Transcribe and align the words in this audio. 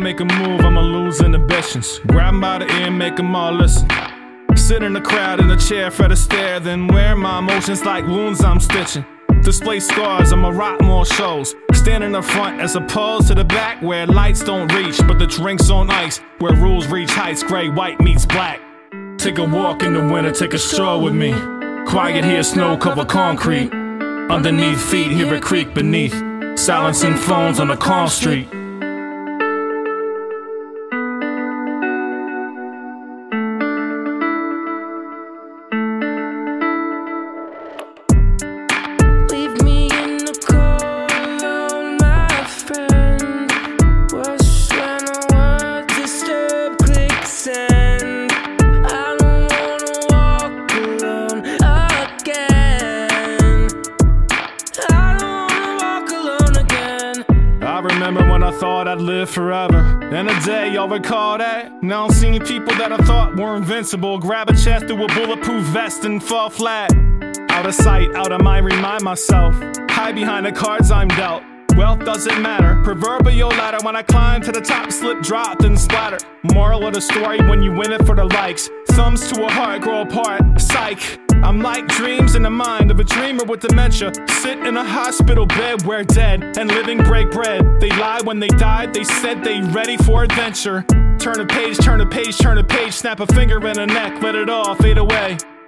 make 0.00 0.20
a 0.20 0.24
move, 0.24 0.60
I'ma 0.60 0.80
lose 0.80 1.20
inhibitions. 1.20 2.00
Grab 2.06 2.34
'em 2.34 2.40
by 2.40 2.58
the 2.58 2.66
ear, 2.80 2.90
make 2.90 3.10
make 3.10 3.20
'em 3.20 3.34
all 3.34 3.52
listen. 3.52 3.88
Sit 4.54 4.82
in 4.82 4.92
the 4.92 5.00
crowd 5.00 5.40
in 5.40 5.50
a 5.50 5.56
chair, 5.56 5.90
Fred 5.90 6.16
stare, 6.16 6.60
then 6.60 6.86
wear 6.86 7.16
my 7.16 7.38
emotions 7.38 7.84
like 7.84 8.06
wounds 8.06 8.44
I'm 8.44 8.60
stitching. 8.60 9.04
Display 9.42 9.80
scars, 9.80 10.32
I'ma 10.32 10.50
rock 10.50 10.80
more 10.82 11.04
shows. 11.04 11.54
Stand 11.72 12.04
in 12.04 12.12
the 12.12 12.22
front 12.22 12.60
as 12.60 12.76
opposed 12.76 13.28
to 13.28 13.34
the 13.34 13.44
back 13.44 13.82
where 13.82 14.06
lights 14.06 14.44
don't 14.44 14.72
reach, 14.74 14.98
but 15.08 15.18
the 15.18 15.26
drinks 15.26 15.70
on 15.70 15.90
ice, 15.90 16.20
where 16.38 16.54
rules 16.54 16.86
reach 16.86 17.12
heights, 17.12 17.42
gray, 17.42 17.68
white 17.68 18.00
meets 18.00 18.26
black. 18.26 18.60
Take 19.18 19.38
a 19.38 19.44
walk 19.44 19.82
in 19.82 19.92
the 19.94 20.12
winter, 20.12 20.30
take 20.30 20.54
a 20.54 20.58
stroll 20.58 21.00
with 21.00 21.14
me. 21.14 21.34
Quiet 21.86 22.24
here, 22.24 22.42
snow 22.42 22.76
cover 22.76 23.04
concrete. 23.04 23.72
Underneath 24.30 24.80
feet, 24.80 25.10
hear 25.10 25.34
a 25.34 25.40
creek 25.40 25.74
beneath. 25.74 26.14
Silencing 26.54 27.16
phones 27.16 27.58
on 27.58 27.70
a 27.70 27.76
calm 27.76 28.08
street. 28.08 28.46
I 57.80 57.82
remember 57.94 58.30
when 58.30 58.42
I 58.42 58.50
thought 58.50 58.86
I'd 58.88 59.00
live 59.00 59.30
forever. 59.30 59.78
And 60.12 60.28
a 60.28 60.40
day, 60.40 60.74
y'all 60.74 60.86
recall 60.86 61.38
that? 61.38 61.82
Now 61.82 62.04
I'm 62.04 62.12
seeing 62.12 62.38
people 62.40 62.74
that 62.74 62.92
I 62.92 62.98
thought 62.98 63.34
were 63.36 63.56
invincible 63.56 64.18
grab 64.18 64.50
a 64.50 64.52
chest 64.54 64.86
through 64.86 65.02
a 65.02 65.08
bulletproof 65.14 65.64
vest 65.64 66.04
and 66.04 66.22
fall 66.22 66.50
flat. 66.50 66.92
Out 67.48 67.64
of 67.64 67.74
sight, 67.74 68.14
out 68.14 68.32
of 68.32 68.42
mind, 68.42 68.66
remind 68.66 69.02
myself. 69.02 69.54
Hide 69.88 70.14
behind 70.14 70.44
the 70.44 70.52
cards 70.52 70.90
I'm 70.90 71.08
dealt. 71.08 71.42
Wealth 71.74 72.04
doesn't 72.04 72.42
matter. 72.42 72.78
Proverbial 72.84 73.48
ladder 73.48 73.78
when 73.82 73.96
I 73.96 74.02
climb 74.02 74.42
to 74.42 74.52
the 74.52 74.60
top, 74.60 74.92
slip, 74.92 75.22
drop, 75.22 75.60
then 75.60 75.74
splatter. 75.74 76.18
Moral 76.52 76.86
of 76.86 76.92
the 76.92 77.00
story 77.00 77.38
when 77.48 77.62
you 77.62 77.72
win 77.72 77.92
it 77.92 78.04
for 78.04 78.14
the 78.14 78.24
likes. 78.26 78.68
Thumbs 78.88 79.32
to 79.32 79.42
a 79.42 79.50
heart 79.50 79.80
grow 79.80 80.02
apart. 80.02 80.60
Psych. 80.60 81.29
I'm 81.42 81.60
like 81.60 81.86
dreams 81.88 82.34
in 82.34 82.42
the 82.42 82.50
mind 82.50 82.90
of 82.90 83.00
a 83.00 83.04
dreamer 83.04 83.44
with 83.44 83.60
dementia. 83.60 84.12
Sit 84.28 84.58
in 84.66 84.76
a 84.76 84.84
hospital 84.84 85.46
bed 85.46 85.82
where 85.82 86.04
dead 86.04 86.58
and 86.58 86.68
living 86.68 86.98
break 86.98 87.30
bread. 87.30 87.80
They 87.80 87.88
lie 87.88 88.20
when 88.22 88.40
they 88.40 88.48
died, 88.48 88.92
they 88.94 89.04
said 89.04 89.42
they 89.42 89.60
ready 89.60 89.96
for 89.96 90.22
adventure. 90.22 90.84
Turn 91.18 91.40
a 91.40 91.46
page, 91.46 91.78
turn 91.78 92.00
a 92.00 92.06
page, 92.06 92.38
turn 92.38 92.58
a 92.58 92.64
page, 92.64 92.92
snap 92.92 93.20
a 93.20 93.26
finger 93.26 93.56
in 93.66 93.78
a 93.78 93.86
neck, 93.86 94.22
let 94.22 94.34
it 94.34 94.48
all 94.50 94.74
fade 94.74 94.98
away. 94.98 95.38